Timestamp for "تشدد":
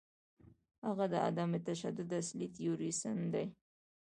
1.67-2.09